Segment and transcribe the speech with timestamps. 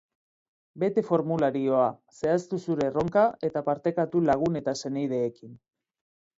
[0.83, 1.83] Bete formularioa,
[2.21, 5.57] zehaztu zure erronka eta partekatu lagun eta senideekin.